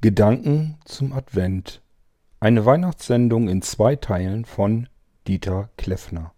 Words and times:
Gedanken 0.00 0.76
zum 0.84 1.12
Advent. 1.12 1.82
Eine 2.38 2.64
Weihnachtssendung 2.64 3.48
in 3.48 3.62
zwei 3.62 3.96
Teilen 3.96 4.44
von 4.44 4.88
Dieter 5.26 5.70
Kleffner. 5.76 6.34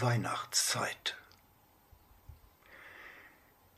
Weihnachtszeit. 0.00 1.16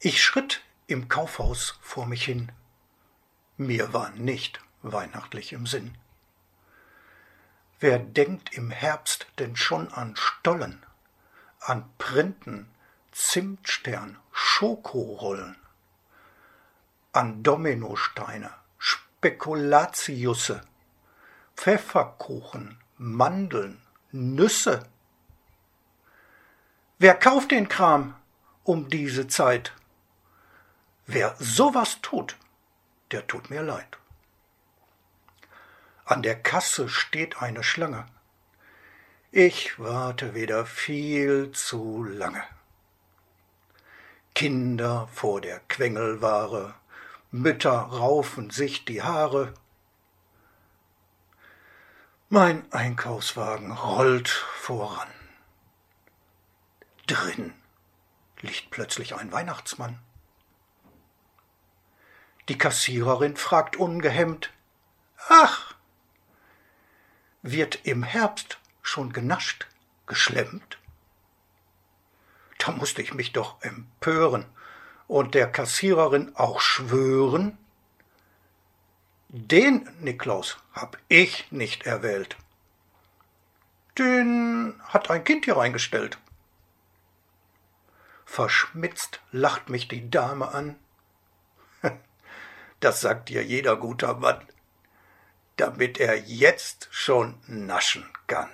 Ich 0.01 0.23
schritt 0.23 0.63
im 0.87 1.09
Kaufhaus 1.09 1.79
vor 1.81 2.07
mich 2.07 2.25
hin. 2.25 2.53
Mir 3.57 3.93
war 3.93 4.11
nicht 4.11 4.61
weihnachtlich 4.83 5.53
im 5.53 5.67
Sinn. 5.67 5.97
Wer 7.81 7.99
denkt 7.99 8.55
im 8.55 8.71
Herbst 8.71 9.27
denn 9.39 9.57
schon 9.57 9.93
an 9.93 10.17
Stollen, 10.17 10.85
an 11.61 11.89
Printen, 11.99 12.69
Zimtstern, 13.13 14.19
Schokorollen, 14.33 15.57
an 17.13 17.43
Dominosteine, 17.43 18.51
Spekulatiusse, 18.79 20.63
Pfefferkuchen, 21.57 22.79
Mandeln, 22.97 23.83
Nüsse. 24.11 24.85
Wer 27.03 27.15
kauft 27.15 27.51
den 27.51 27.69
Kram 27.69 28.15
um 28.63 28.89
diese 28.89 29.27
Zeit? 29.27 29.73
Wer 31.05 31.35
sowas 31.41 32.01
tut, 32.01 32.37
der 33.11 33.27
tut 33.27 33.51
mir 33.51 33.63
leid. 33.63 33.99
An 36.05 36.23
der 36.23 36.41
Kasse 36.41 36.89
steht 36.89 37.43
eine 37.43 37.65
Schlange. 37.65 38.07
Ich 39.33 39.81
warte 39.81 40.37
wieder 40.37 40.65
viel 40.65 41.51
zu 41.51 42.05
lange. 42.05 42.45
Kinder 44.37 45.09
vor 45.13 45.41
der 45.41 45.59
Quengelware, 45.59 46.77
Mütter 47.33 47.73
raufen 47.73 48.51
sich 48.51 48.85
die 48.85 49.03
Haare, 49.03 49.55
mein 52.29 52.73
Einkaufswagen 52.73 53.73
rollt 53.73 54.29
voran. 54.29 55.09
Drin 57.13 57.53
liegt 58.41 58.71
plötzlich 58.71 59.15
ein 59.15 59.31
Weihnachtsmann. 59.33 59.99
Die 62.49 62.57
Kassiererin 62.57 63.37
fragt 63.37 63.77
ungehemmt 63.77 64.51
Ach, 65.29 65.75
wird 67.43 67.85
im 67.85 68.03
Herbst 68.03 68.59
schon 68.81 69.13
genascht, 69.13 69.67
geschlemmt? 70.07 70.79
Da 72.57 72.73
musste 72.73 73.03
ich 73.03 73.13
mich 73.13 73.33
doch 73.33 73.61
empören 73.61 74.47
und 75.07 75.35
der 75.35 75.53
Kassiererin 75.53 76.35
auch 76.35 76.63
schwören, 76.63 77.59
den 79.29 79.87
Niklaus 80.01 80.57
hab 80.73 80.97
ich 81.09 81.53
nicht 81.53 81.85
erwählt. 81.85 82.39
Den 83.99 84.81
hat 84.85 85.11
ein 85.11 85.25
Kind 85.25 85.45
hier 85.45 85.59
reingestellt. 85.59 86.17
Verschmitzt 88.33 89.21
lacht 89.31 89.69
mich 89.69 89.89
die 89.89 90.09
Dame 90.09 90.49
an. 90.55 90.79
Das 92.81 93.03
sagt 93.03 93.29
dir 93.29 93.45
jeder 93.45 93.77
guter 93.77 94.15
Mann, 94.15 94.41
damit 95.57 96.01
er 96.01 96.17
jetzt 96.17 96.89
schon 96.91 97.39
naschen 97.47 98.11
kann. 98.29 98.49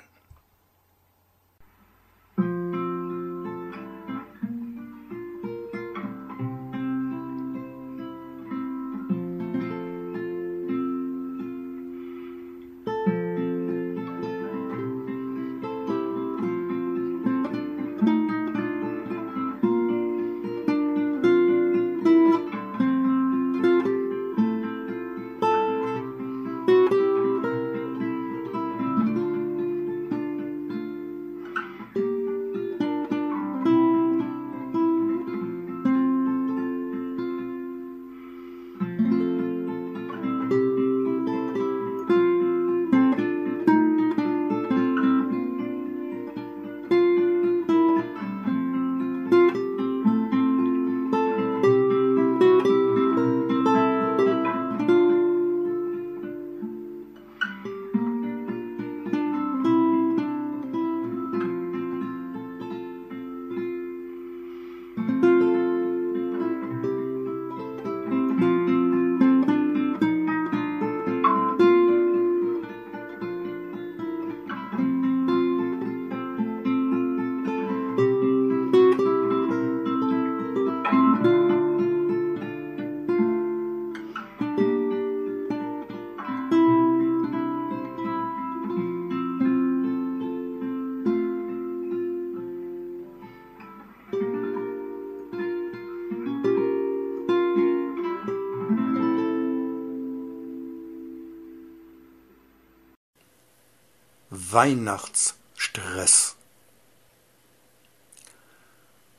Weihnachtsstress. 104.50 106.36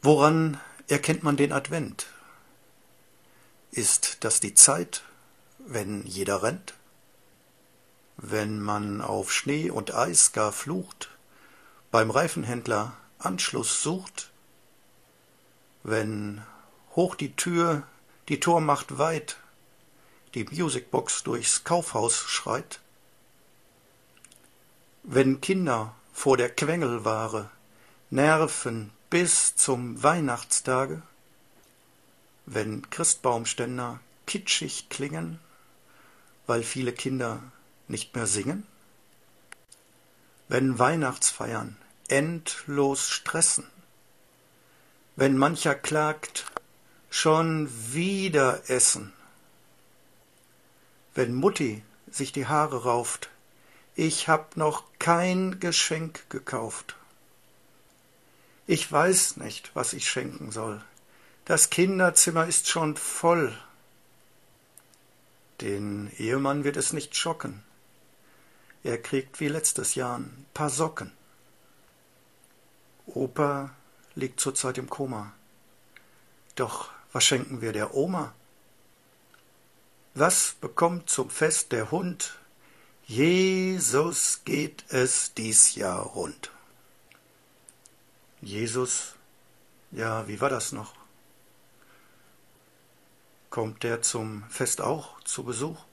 Woran 0.01 0.59
erkennt 0.87 1.21
man 1.21 1.37
den 1.37 1.51
Advent? 1.51 2.07
Ist 3.69 4.23
das 4.23 4.39
die 4.39 4.55
Zeit, 4.55 5.03
wenn 5.59 6.03
jeder 6.07 6.41
rennt? 6.41 6.73
Wenn 8.17 8.59
man 8.59 9.01
auf 9.01 9.31
Schnee 9.31 9.69
und 9.69 9.93
Eis 9.93 10.31
gar 10.31 10.51
flucht, 10.51 11.11
beim 11.91 12.09
Reifenhändler 12.09 12.93
Anschluss 13.19 13.83
sucht? 13.83 14.31
Wenn 15.83 16.41
hoch 16.95 17.13
die 17.13 17.35
Tür, 17.35 17.83
die 18.29 18.39
Tor 18.39 18.61
macht 18.61 18.97
weit, 18.97 19.37
die 20.33 20.45
Musicbox 20.45 21.21
durchs 21.21 21.63
Kaufhaus 21.63 22.17
schreit? 22.17 22.79
Wenn 25.04 25.42
Kinder 25.42 25.96
vor 26.13 26.38
der 26.38 26.50
Quengelware 26.50 27.50
nerven 28.10 28.92
bis 29.10 29.56
zum 29.56 30.01
Weihnachtstage, 30.04 31.01
wenn 32.46 32.90
Christbaumständer 32.90 34.00
kitschig 34.25 34.90
klingen, 34.90 35.40
weil 36.48 36.63
viele 36.63 36.92
Kinder 36.92 37.42
nicht 37.88 38.16
mehr 38.16 38.28
singen? 38.28 38.66
Wenn 40.48 40.80
Weihnachtsfeiern 40.80 41.78
endlos 42.07 43.10
stressen, 43.10 43.68
wenn 45.16 45.38
mancher 45.38 45.75
klagt, 45.75 46.46
schon 47.10 47.69
wieder 47.94 48.69
essen, 48.69 49.13
wenn 51.13 51.34
Mutti 51.34 51.84
sich 52.10 52.31
die 52.31 52.48
Haare 52.48 52.84
rauft, 52.84 53.30
ich 54.00 54.30
hab 54.30 54.56
noch 54.56 54.86
kein 54.98 55.60
Geschenk 55.60 56.30
gekauft. 56.30 56.96
Ich 58.66 58.90
weiß 58.90 59.36
nicht, 59.36 59.72
was 59.75 59.92
ich 59.92 60.10
schenken 60.10 60.54
soll. 60.54 60.81
Das 61.44 61.69
Kinderzimmer 61.69 62.48
ist 62.48 62.69
schon 62.69 62.96
voll. 62.96 63.54
Den 65.60 66.13
Ehemann 66.18 66.63
wird 66.63 66.78
es 66.78 66.94
nicht 66.94 67.18
schocken. 67.18 67.62
Er 68.86 69.01
kriegt 69.01 69.42
wie 69.42 69.50
letztes 69.50 69.96
Jahr 69.96 70.19
ein 70.19 70.46
paar 70.54 70.69
Socken. 70.69 71.12
Opa 73.06 73.72
liegt 74.16 74.40
zurzeit 74.40 74.78
im 74.78 74.90
Koma. 74.90 75.34
Doch 76.56 76.90
was 77.12 77.25
schenken 77.25 77.60
wir 77.60 77.74
der 77.74 77.94
Oma? 77.96 78.34
Was 80.13 80.56
bekommt 80.62 81.10
zum 81.10 81.30
Fest 81.30 81.74
der 81.74 81.92
Hund? 81.92 82.40
Jesus 83.09 84.44
geht 84.45 84.85
es 84.89 85.33
dies 85.33 85.73
Jahr 85.73 86.03
rund. 86.03 86.51
Jesus, 88.39 89.15
ja, 89.89 90.27
wie 90.27 90.39
war 90.41 90.50
das 90.50 90.73
noch? 90.73 90.94
Kommt 93.50 93.81
der 93.81 94.03
zum 94.03 94.44
Fest 94.51 94.79
auch 94.79 95.19
zu 95.23 95.44
Besuch? 95.44 95.83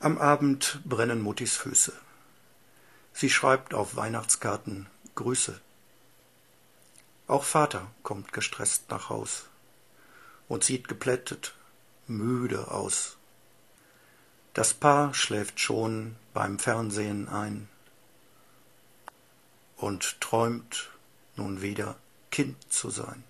Am 0.00 0.18
Abend 0.18 0.80
brennen 0.84 1.20
Muttis 1.22 1.56
Füße. 1.56 1.92
Sie 3.12 3.30
schreibt 3.30 3.74
auf 3.74 3.94
Weihnachtskarten 3.94 4.88
Grüße. 5.14 5.60
Auch 7.28 7.44
Vater 7.44 7.86
kommt 8.02 8.32
gestresst 8.32 8.90
nach 8.90 9.10
Haus 9.10 9.44
und 10.48 10.64
sieht 10.64 10.88
geplättet, 10.88 11.54
müde 12.08 12.68
aus. 12.72 13.16
Das 14.54 14.74
Paar 14.74 15.14
schläft 15.14 15.60
schon 15.60 16.16
beim 16.34 16.58
Fernsehen 16.58 17.28
ein 17.28 17.68
und 19.76 20.20
träumt 20.20 20.90
nun 21.36 21.62
wieder 21.62 21.96
Kind 22.30 22.70
zu 22.70 22.90
sein, 22.90 23.24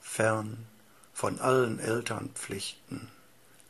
fern 0.00 0.66
von 1.12 1.40
allen 1.40 1.80
Elternpflichten, 1.80 3.08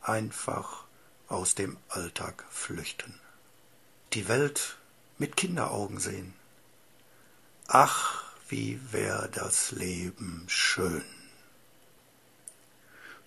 einfach 0.02 0.84
aus 1.28 1.54
dem 1.54 1.78
Alltag 1.88 2.44
flüchten. 2.50 3.18
Die 4.12 4.28
Welt 4.28 4.76
mit 5.16 5.36
Kinderaugen 5.36 5.98
sehen. 5.98 6.34
Ach, 7.66 8.24
wie 8.48 8.80
wär 8.92 9.28
das 9.28 9.70
Leben 9.72 10.44
schön. 10.48 11.04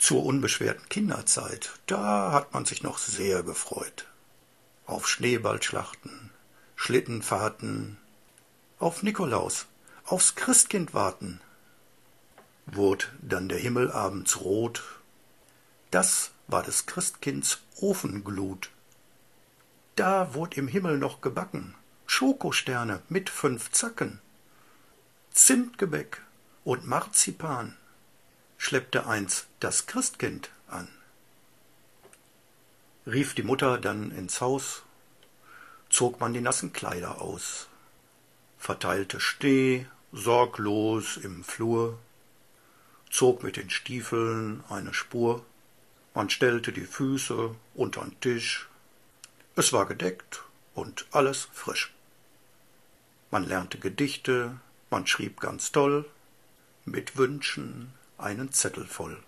Zur 0.02 0.26
unbeschwerten 0.26 0.90
Kinderzeit, 0.90 1.74
da 1.86 2.32
hat 2.32 2.56
man 2.56 2.66
sich 2.66 2.82
noch 2.82 2.98
sehr 2.98 3.44
gefreut. 3.44 4.08
Auf 4.88 5.08
Schneeballschlachten, 5.08 6.32
Schlittenfahrten, 6.76 7.98
auf 8.80 9.04
Nikolaus, 9.04 9.68
aufs 10.06 10.34
Christkind 10.34 10.96
warten. 10.96 11.40
Wurde 12.66 13.06
dann 13.22 13.48
der 13.48 13.60
Himmel 13.60 13.92
abends 13.92 14.42
rot, 14.42 14.82
das 15.92 16.32
war 16.48 16.64
des 16.64 16.88
Christkinds 16.88 17.60
Ofenglut. 17.80 18.72
Da 19.96 20.34
wurde 20.34 20.58
im 20.58 20.68
Himmel 20.68 20.98
noch 20.98 21.22
gebacken, 21.22 21.76
Schokosterne 22.08 23.04
mit 23.08 23.30
fünf 23.30 23.70
Zacken. 23.70 24.20
Zimtgebäck 25.30 26.24
und 26.64 26.88
Marzipan 26.88 27.78
schleppte 28.62 29.08
eins 29.08 29.48
das 29.60 29.88
Christkind 29.88 30.52
an. 30.68 30.88
Rief 33.08 33.34
die 33.34 33.42
Mutter 33.42 33.80
dann 33.80 34.12
ins 34.12 34.40
Haus, 34.40 34.84
zog 35.90 36.20
man 36.20 36.34
die 36.34 36.42
nassen 36.42 36.72
Kleider 36.72 37.22
aus 37.22 37.68
verteilte 38.60 39.20
Steh 39.20 39.88
sorglos 40.12 41.18
im 41.18 41.44
Flur, 41.44 41.98
zog 43.10 43.42
mit 43.42 43.58
den 43.58 43.72
Stiefeln 43.72 44.64
eine 44.70 44.94
Spur, 44.94 45.44
man 46.14 46.30
stellte 46.30 46.72
die 46.72 46.86
Füße 46.86 47.56
untern 47.74 48.16
Tisch, 48.22 48.70
es 49.56 49.74
war 49.74 49.88
gedeckt 49.88 50.44
und 50.76 51.08
alles 51.10 51.48
frisch. 51.52 51.92
Man 53.32 53.44
lernte 53.44 53.80
Gedichte, 53.80 54.60
man 54.92 55.08
schrieb 55.08 55.40
ganz 55.40 55.72
toll, 55.72 56.06
mit 56.86 57.18
Wünschen 57.18 57.92
einen 58.22 58.52
Zettel 58.52 58.86
voll. 58.86 59.22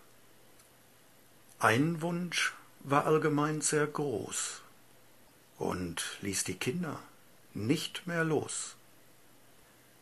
Ein 1.59 2.01
Wunsch 2.01 2.53
war 2.81 3.05
allgemein 3.05 3.61
sehr 3.61 3.87
groß 3.87 4.61
und 5.57 6.17
ließ 6.21 6.43
die 6.43 6.55
Kinder 6.55 6.99
nicht 7.53 8.07
mehr 8.07 8.23
los. 8.23 8.75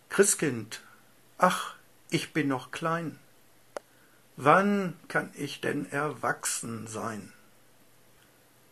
Christkind, 0.09 0.81
ach, 1.38 1.75
ich 2.09 2.33
bin 2.33 2.47
noch 2.47 2.71
klein. 2.71 3.19
Wann 4.35 4.97
kann 5.07 5.29
ich 5.35 5.61
denn 5.61 5.89
erwachsen 5.91 6.87
sein? 6.87 7.31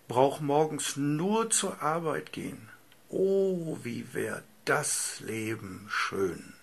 Brauch 0.08 0.40
morgens 0.40 0.98
nur 0.98 1.50
zur 1.52 1.82
Arbeit 1.82 2.32
gehen. 2.32 2.70
Oh, 3.10 3.78
wie 3.84 4.14
wär 4.14 4.44
das 4.66 5.20
Leben 5.20 5.86
schön. 5.90 6.54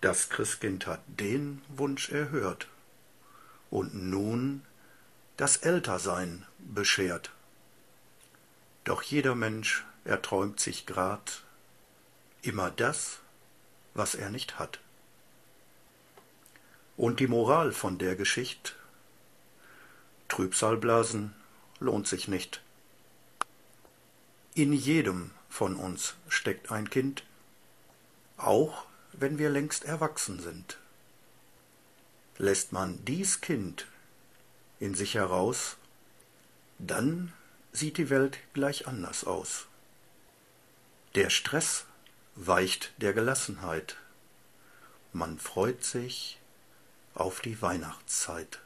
Das 0.00 0.28
Christkind 0.28 0.86
hat 0.86 1.00
den 1.06 1.62
Wunsch 1.68 2.10
erhört 2.10 2.68
und 3.70 3.94
nun 3.94 4.62
das 5.36 5.58
Ältersein 5.58 6.46
beschert. 6.58 7.30
Doch 8.84 9.02
jeder 9.02 9.34
Mensch 9.34 9.84
erträumt 10.04 10.60
sich 10.60 10.86
grad 10.86 11.42
immer 12.42 12.70
das, 12.70 13.18
was 13.94 14.14
er 14.14 14.30
nicht 14.30 14.58
hat. 14.58 14.80
Und 16.96 17.20
die 17.20 17.26
Moral 17.26 17.72
von 17.72 17.98
der 17.98 18.16
Geschichte 18.16 18.72
Trübsalblasen 20.28 21.34
lohnt 21.78 22.06
sich 22.06 22.28
nicht. 22.28 22.60
In 24.54 24.72
jedem 24.72 25.30
von 25.48 25.76
uns 25.76 26.14
steckt 26.28 26.72
ein 26.72 26.90
Kind, 26.90 27.22
auch 28.36 28.85
wenn 29.18 29.38
wir 29.38 29.50
längst 29.50 29.84
erwachsen 29.84 30.40
sind. 30.40 30.78
Lässt 32.38 32.72
man 32.72 33.04
dies 33.04 33.40
Kind 33.40 33.86
in 34.78 34.94
sich 34.94 35.14
heraus, 35.14 35.76
dann 36.78 37.32
sieht 37.72 37.96
die 37.98 38.10
Welt 38.10 38.38
gleich 38.52 38.86
anders 38.86 39.24
aus. 39.24 39.66
Der 41.14 41.30
Stress 41.30 41.86
weicht 42.34 42.92
der 42.98 43.14
Gelassenheit. 43.14 43.96
Man 45.12 45.38
freut 45.38 45.82
sich 45.82 46.38
auf 47.14 47.40
die 47.40 47.60
Weihnachtszeit. 47.62 48.60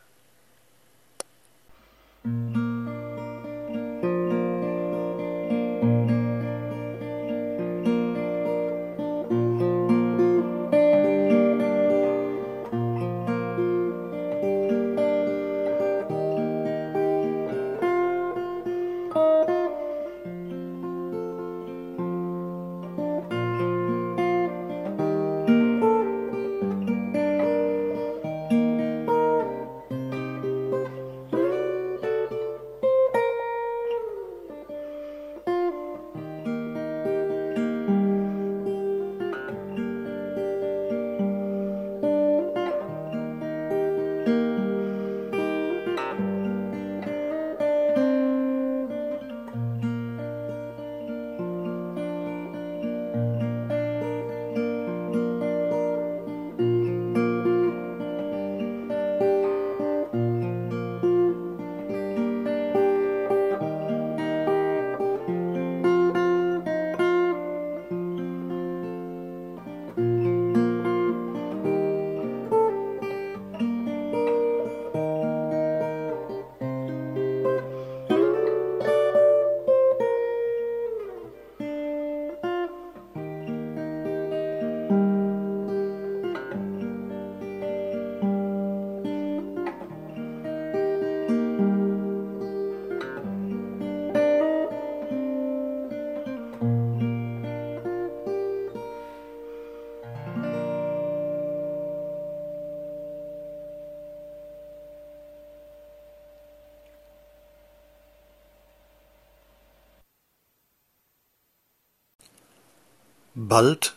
Bald 113.42 113.96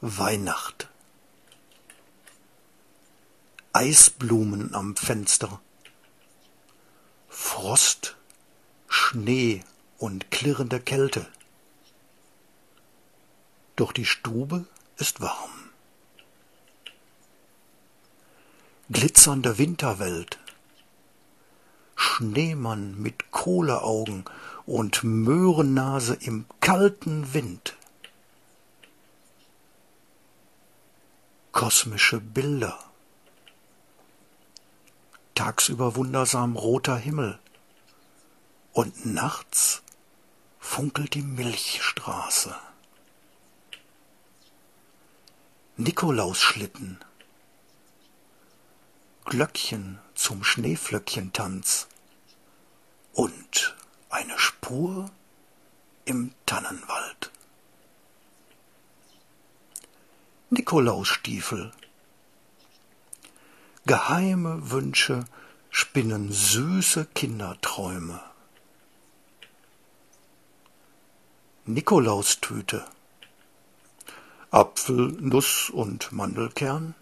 Weihnacht. 0.00 0.88
Eisblumen 3.72 4.72
am 4.76 4.94
Fenster. 4.94 5.60
Frost, 7.28 8.16
Schnee 8.86 9.64
und 9.98 10.30
klirrende 10.30 10.78
Kälte. 10.78 11.26
Doch 13.74 13.90
die 13.90 14.04
Stube 14.04 14.66
ist 14.98 15.20
warm. 15.20 15.50
Glitzernde 18.88 19.58
Winterwelt. 19.58 20.38
Schneemann 21.96 23.02
mit 23.02 23.32
Kohleaugen 23.32 24.24
und 24.64 25.02
Möhrennase 25.02 26.14
im 26.20 26.46
kalten 26.60 27.34
Wind. 27.34 27.76
Kosmische 31.54 32.18
Bilder. 32.20 32.76
Tagsüber 35.36 35.94
wundersam 35.94 36.56
roter 36.56 36.96
Himmel 36.96 37.38
und 38.72 39.06
nachts 39.06 39.84
funkelt 40.58 41.14
die 41.14 41.22
Milchstraße. 41.22 42.56
Nikolausschlitten. 45.76 46.98
Glöckchen 49.24 50.00
zum 50.16 50.42
Schneeflöckchentanz 50.42 51.86
und 53.12 53.76
eine 54.10 54.36
Spur 54.40 55.08
im 56.04 56.34
Tannenwald. 56.46 57.30
Nikolausstiefel. 60.54 61.72
Geheime 63.86 64.70
Wünsche 64.70 65.24
spinnen 65.68 66.30
süße 66.30 67.06
Kinderträume. 67.12 68.20
Nikolaustüte. 71.66 72.84
Apfel, 74.52 75.16
Nuss 75.18 75.70
und 75.70 76.12
Mandelkern. 76.12 76.94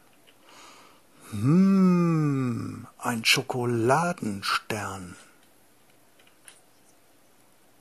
Hm, 1.33 2.87
ein 2.97 3.23
Schokoladenstern. 3.23 5.15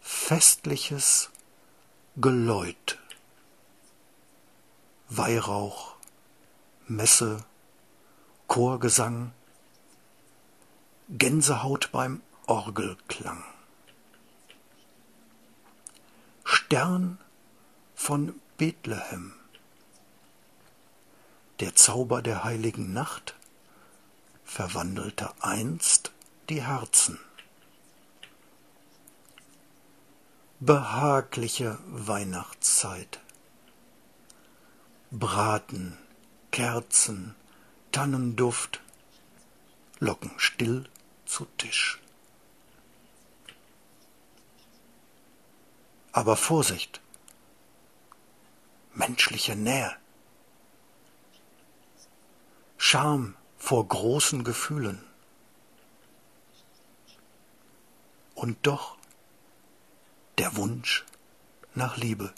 Festliches 0.02 1.30
Geläut. 2.18 3.01
Weihrauch, 5.14 5.96
Messe, 6.88 7.44
Chorgesang, 8.48 9.34
Gänsehaut 11.10 11.92
beim 11.92 12.22
Orgelklang. 12.48 13.44
Stern 16.46 17.18
von 17.94 18.40
Bethlehem. 18.56 19.34
Der 21.60 21.76
Zauber 21.76 22.22
der 22.22 22.46
heiligen 22.46 22.94
Nacht 22.94 23.36
verwandelte 24.46 25.30
einst 25.42 26.14
die 26.48 26.62
Herzen. 26.62 27.20
Behagliche 30.62 31.80
Weihnachtszeit. 31.88 33.20
Braten, 35.14 35.98
Kerzen, 36.52 37.36
Tannenduft 37.92 38.80
locken 40.00 40.32
still 40.38 40.86
zu 41.26 41.44
Tisch. 41.58 42.00
Aber 46.14 46.38
Vorsicht! 46.38 47.02
Menschliche 48.94 49.58
Nähe. 49.58 49.94
Scham 52.78 53.36
vor 53.58 53.86
großen 53.86 54.46
Gefühlen. 54.46 55.04
Und 58.34 58.66
doch 58.66 58.98
der 60.38 60.56
Wunsch 60.56 61.06
nach 61.76 61.98
Liebe. 61.98 62.34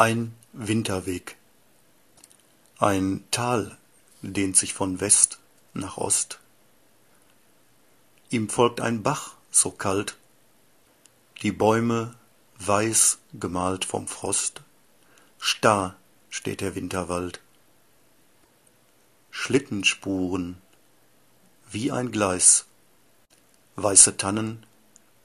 Ein 0.00 0.34
Winterweg. 0.54 1.36
Ein 2.78 3.22
Tal 3.30 3.76
dehnt 4.22 4.56
sich 4.56 4.72
von 4.72 4.98
West 4.98 5.40
nach 5.74 5.98
Ost. 5.98 6.40
Ihm 8.30 8.48
folgt 8.48 8.80
ein 8.80 9.02
Bach 9.02 9.34
so 9.50 9.70
kalt, 9.70 10.16
die 11.42 11.52
Bäume 11.52 12.14
weiß 12.60 13.18
gemalt 13.34 13.84
vom 13.84 14.08
Frost, 14.08 14.62
starr 15.38 15.96
steht 16.30 16.62
der 16.62 16.74
Winterwald. 16.74 17.42
Schlittenspuren 19.30 20.56
wie 21.70 21.92
ein 21.92 22.10
Gleis, 22.10 22.64
weiße 23.76 24.16
Tannen 24.16 24.64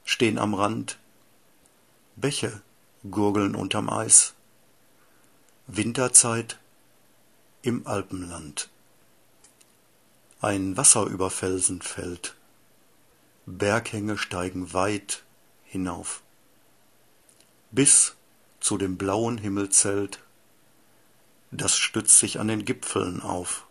stehen 0.04 0.36
am 0.36 0.52
Rand, 0.52 0.98
Bäche 2.14 2.60
gurgeln 3.10 3.54
unterm 3.54 3.88
Eis. 3.88 4.35
Winterzeit 5.68 6.60
im 7.62 7.88
Alpenland. 7.88 8.68
Ein 10.40 10.76
Wasser 10.76 11.06
über 11.06 11.28
Felsen 11.28 11.82
fällt, 11.82 12.36
Berghänge 13.46 14.16
steigen 14.16 14.72
weit 14.74 15.24
hinauf, 15.64 16.22
bis 17.72 18.14
zu 18.60 18.78
dem 18.78 18.96
blauen 18.96 19.38
Himmelzelt, 19.38 20.20
das 21.50 21.76
stützt 21.76 22.20
sich 22.20 22.38
an 22.38 22.46
den 22.46 22.64
Gipfeln 22.64 23.20
auf. 23.20 23.66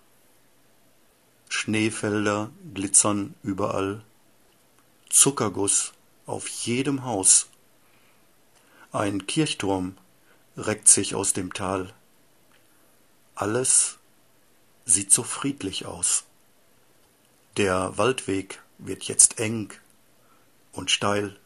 Schneefelder 1.48 2.52
glitzern 2.74 3.36
überall, 3.42 4.04
Zuckerguss 5.10 5.94
auf 6.25 6.46
jedem 6.50 7.06
Haus. 7.06 7.48
Ein 8.92 9.28
Kirchturm 9.28 9.96
reckt 10.57 10.88
sich 10.88 11.15
aus 11.15 11.33
dem 11.33 11.53
Tal. 11.53 11.93
Alles 13.35 13.97
sieht 14.85 15.12
so 15.12 15.24
friedlich 15.24 15.85
aus. 15.85 16.24
Der 17.57 17.97
Waldweg 17.97 18.62
wird 18.77 19.03
jetzt 19.03 19.39
eng 19.39 19.74
und 20.71 20.91
steil. 20.91 21.38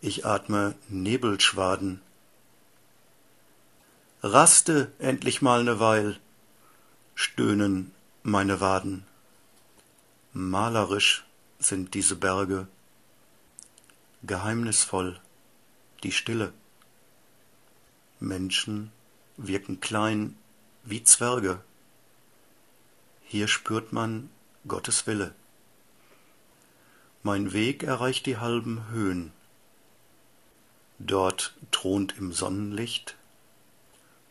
Ich 0.00 0.26
atme 0.26 0.74
Nebelschwaden. 0.88 2.00
Raste 4.22 4.92
endlich 4.98 5.40
mal 5.42 5.64
ne 5.64 5.80
Weil, 5.80 6.18
stöhnen 7.14 7.92
meine 8.22 8.60
Waden. 8.60 9.06
Malerisch 10.32 11.24
sind 11.58 11.94
diese 11.94 12.16
Berge, 12.16 12.68
geheimnisvoll 14.22 15.20
die 16.02 16.12
Stille. 16.12 16.52
Menschen 18.20 18.92
wirken 19.36 19.80
klein 19.80 20.36
wie 20.84 21.02
Zwerge. 21.02 21.60
Hier 23.24 23.48
spürt 23.48 23.92
man 23.92 24.30
Gottes 24.68 25.06
Wille. 25.06 25.34
Mein 27.22 27.52
Weg 27.52 27.82
erreicht 27.82 28.26
die 28.26 28.36
halben 28.36 28.88
Höhen. 28.90 29.32
Dort 30.98 31.54
thront 31.70 32.16
im 32.18 32.32
Sonnenlicht 32.32 33.16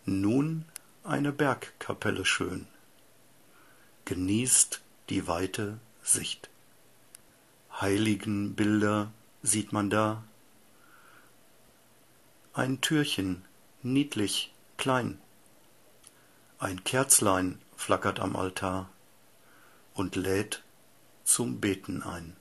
nun 0.05 0.65
eine 1.03 1.31
Bergkapelle 1.31 2.25
schön, 2.25 2.67
genießt 4.05 4.81
die 5.09 5.27
weite 5.27 5.79
Sicht. 6.03 6.49
Heiligenbilder 7.79 9.11
sieht 9.41 9.71
man 9.71 9.89
da, 9.89 10.23
ein 12.53 12.81
Türchen, 12.81 13.45
niedlich, 13.81 14.53
klein, 14.77 15.19
ein 16.59 16.83
Kerzlein 16.83 17.59
flackert 17.75 18.19
am 18.19 18.35
Altar 18.35 18.89
und 19.93 20.15
lädt 20.15 20.63
zum 21.23 21.61
Beten 21.61 22.03
ein. 22.03 22.35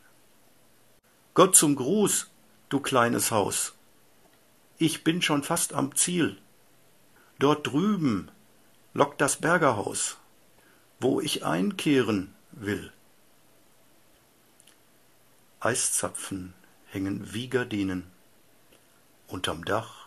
Gott 1.35 1.54
zum 1.54 1.76
Gruß, 1.76 2.28
du 2.68 2.80
kleines 2.80 3.30
Haus, 3.30 3.75
ich 4.80 5.02
bin 5.02 5.23
schon 5.23 5.42
fast 5.42 5.73
am 5.73 5.97
Ziel. 5.97 6.38
Dort 7.40 7.66
drüben 7.66 8.30
lockt 8.95 9.21
das 9.21 9.37
Bergerhaus, 9.37 10.18
wo 11.00 11.21
ich 11.21 11.45
einkehren 11.45 12.33
will. 12.52 12.92
Eiszapfen 15.59 16.54
hängen 16.87 17.33
wie 17.33 17.49
Gardinen 17.49 18.09
unterm 19.26 19.64
Dach 19.64 19.98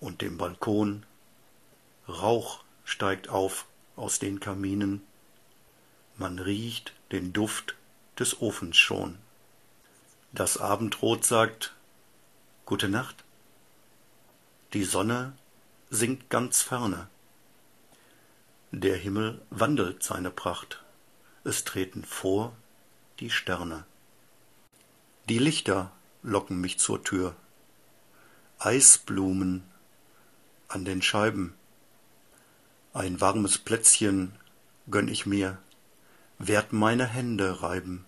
und 0.00 0.22
dem 0.22 0.38
Balkon. 0.38 1.04
Rauch 2.08 2.62
steigt 2.84 3.28
auf 3.28 3.66
aus 3.96 4.18
den 4.18 4.40
Kaminen. 4.40 5.02
Man 6.16 6.38
riecht 6.38 6.92
den 7.12 7.32
Duft 7.32 7.74
des 8.18 8.40
Ofens 8.40 8.76
schon. 8.76 9.18
Das 10.32 10.58
Abendrot 10.58 11.24
sagt 11.24 11.74
Gute 12.64 12.88
Nacht. 12.88 13.24
Die 14.72 14.84
Sonne 14.84 15.32
sinkt 15.88 16.30
ganz 16.30 16.62
ferne. 16.62 17.08
Der 18.72 18.96
Himmel 18.96 19.40
wandelt 19.50 20.02
seine 20.02 20.30
Pracht. 20.30 20.82
Es 21.44 21.64
treten 21.64 22.04
vor 22.04 22.52
die 23.20 23.30
Sterne. 23.30 23.84
Die 25.28 25.38
Lichter 25.38 25.92
locken 26.22 26.60
mich 26.60 26.78
zur 26.78 27.02
Tür. 27.04 27.34
Eisblumen 28.58 29.62
an 30.68 30.84
den 30.84 31.02
Scheiben. 31.02 31.54
Ein 32.92 33.20
warmes 33.20 33.58
Plätzchen 33.58 34.32
gönn 34.90 35.08
ich 35.08 35.26
mir, 35.26 35.58
werd 36.38 36.72
meine 36.72 37.06
Hände 37.06 37.62
reiben. 37.62 38.04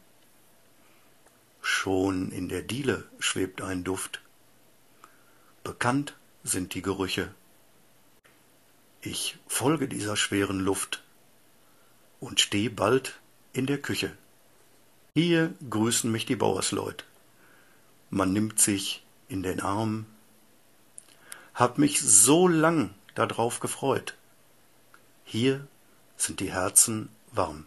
Schon 1.61 2.31
in 2.31 2.49
der 2.49 2.63
Diele 2.63 3.05
schwebt 3.19 3.61
ein 3.61 3.85
Duft. 3.85 4.23
Bekannt 5.65 6.17
sind 6.45 6.75
die 6.75 6.83
Gerüche. 6.83 7.35
Ich 9.01 9.39
folge 9.47 9.89
dieser 9.89 10.17
schweren 10.17 10.61
Luft 10.61 11.03
und 12.21 12.41
steh 12.41 12.69
bald 12.69 13.21
in 13.53 13.67
der 13.67 13.79
Küche. 13.79 14.13
Hier 15.15 15.55
grüßen 15.69 16.11
mich 16.11 16.27
die 16.27 16.37
Bauersleut. 16.37 17.05
Man 18.11 18.33
nimmt 18.33 18.61
sich 18.61 19.05
in 19.29 19.43
den 19.43 19.61
Arm. 19.61 20.07
Hab 21.59 21.77
mich 21.77 22.01
so 22.01 22.47
lang 22.47 22.95
darauf 23.17 23.59
gefreut. 23.59 24.17
Hier 25.25 25.67
sind 26.17 26.39
die 26.39 26.53
Herzen 26.53 27.09
warm. 27.33 27.67